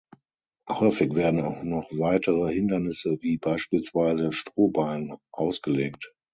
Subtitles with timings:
[0.67, 6.15] Häufig werden auch noch weitere Hindernisse, wie beispielsweise Strohballen, ausgelegt.